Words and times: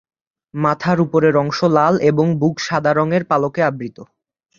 মাথার 0.53 0.97
উপরের 1.01 1.35
অংশ 1.37 1.59
লাল 1.69 1.95
এবং 2.01 2.25
বুক 2.39 2.55
সাদা 2.59 2.91
রঙের 2.93 3.23
পালকে 3.25 3.61
আবৃত। 3.63 3.97